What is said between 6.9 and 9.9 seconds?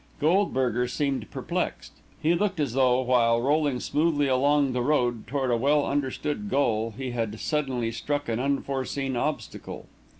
he had suddenly struck an unforeseen obstacle.